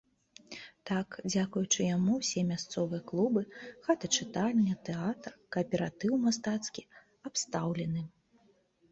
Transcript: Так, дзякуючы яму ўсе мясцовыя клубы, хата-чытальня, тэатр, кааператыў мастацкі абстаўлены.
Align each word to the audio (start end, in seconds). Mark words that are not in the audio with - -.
Так, 0.89 1.07
дзякуючы 1.31 1.81
яму 1.95 2.13
ўсе 2.21 2.41
мясцовыя 2.51 3.01
клубы, 3.11 3.43
хата-чытальня, 3.87 4.77
тэатр, 4.87 5.31
кааператыў 5.57 6.13
мастацкі 6.25 6.85
абстаўлены. 7.31 8.03